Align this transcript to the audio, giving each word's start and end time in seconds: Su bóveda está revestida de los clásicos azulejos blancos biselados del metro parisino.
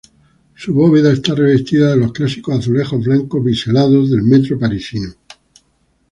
Su 0.55 0.73
bóveda 0.73 1.13
está 1.13 1.35
revestida 1.35 1.91
de 1.91 1.97
los 1.97 2.11
clásicos 2.11 2.57
azulejos 2.57 3.05
blancos 3.05 3.43
biselados 3.45 4.09
del 4.09 4.23
metro 4.23 4.57
parisino. 4.57 5.13